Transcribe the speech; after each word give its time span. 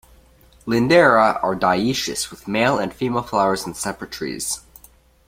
"Lindera" 0.65 1.39
are 1.43 1.55
dioecious, 1.55 2.31
with 2.31 2.47
male 2.47 2.79
and 2.79 2.91
female 2.91 3.21
flowers 3.21 3.65
on 3.65 3.75
separate 3.75 4.09
trees. 4.09 4.61